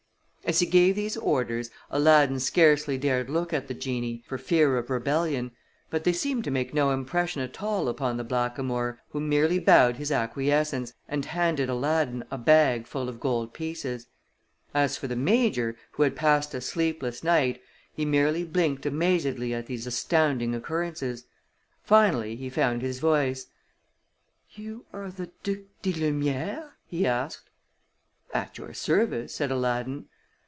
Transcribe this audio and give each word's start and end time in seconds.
As 0.43 0.59
he 0.59 0.65
gave 0.65 0.95
these 0.97 1.15
orders 1.15 1.69
Aladdin 1.89 2.37
scarcely 2.41 2.97
dared 2.97 3.29
look 3.29 3.53
at 3.53 3.69
the 3.69 3.73
genie, 3.73 4.21
for 4.27 4.37
fear 4.37 4.75
of 4.77 4.89
rebellion, 4.89 5.51
but 5.89 6.03
they 6.03 6.11
seemed 6.11 6.43
to 6.43 6.51
make 6.51 6.73
no 6.73 6.91
impression 6.91 7.41
at 7.41 7.63
all 7.63 7.87
upon 7.87 8.17
the 8.17 8.25
blackamoor, 8.25 8.99
who 9.11 9.21
merely 9.21 9.59
bowed 9.59 9.95
his 9.95 10.11
acquiescence 10.11 10.93
and 11.07 11.23
handed 11.23 11.69
Aladdin 11.69 12.25
a 12.29 12.37
bag 12.37 12.85
full 12.85 13.07
of 13.07 13.21
gold 13.21 13.53
pieces. 13.53 14.07
As 14.73 14.97
for 14.97 15.07
the 15.07 15.15
Major, 15.15 15.77
who 15.91 16.03
had 16.03 16.17
passed 16.17 16.53
a 16.53 16.59
sleepless 16.59 17.23
night, 17.23 17.61
he 17.93 18.03
merely 18.03 18.43
blinked 18.43 18.85
amazedly 18.85 19.53
at 19.53 19.67
these 19.67 19.87
astounding 19.87 20.53
occurrences. 20.53 21.27
Finally, 21.81 22.35
he 22.35 22.49
found 22.49 22.81
his 22.81 22.99
voice. 22.99 23.45
"You 24.51 24.83
are 24.91 25.11
the 25.11 25.31
Duc 25.43 25.59
di 25.81 25.93
Lumière?" 25.93 26.71
he 26.87 27.07
asked. 27.07 27.49
"At 28.33 28.57
your 28.57 28.73
service," 28.73 29.33
said 29.33 29.49
Aladdin. 29.49 30.07